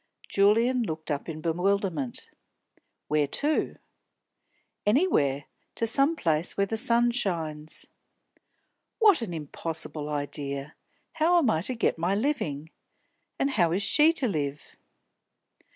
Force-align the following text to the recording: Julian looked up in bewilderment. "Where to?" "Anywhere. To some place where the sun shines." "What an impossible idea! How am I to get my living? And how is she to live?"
Julian 0.27 0.81
looked 0.81 1.11
up 1.11 1.29
in 1.29 1.41
bewilderment. 1.41 2.31
"Where 3.07 3.27
to?" 3.27 3.75
"Anywhere. 4.83 5.45
To 5.75 5.85
some 5.85 6.15
place 6.15 6.57
where 6.57 6.65
the 6.65 6.75
sun 6.75 7.11
shines." 7.11 7.85
"What 8.97 9.21
an 9.21 9.31
impossible 9.31 10.09
idea! 10.09 10.73
How 11.13 11.37
am 11.37 11.51
I 11.51 11.61
to 11.61 11.75
get 11.75 11.99
my 11.99 12.15
living? 12.15 12.71
And 13.37 13.51
how 13.51 13.71
is 13.73 13.83
she 13.83 14.11
to 14.13 14.27
live?" 14.27 14.75